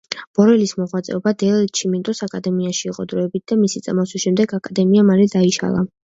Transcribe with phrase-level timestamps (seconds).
[0.37, 5.85] ბორელის მოღვაწეობა დელ ჩიმენტოს აკადემიაში იყო დროებითი და მისი წამოსვლის შემდეგ აკადემია მალე დაიშალა.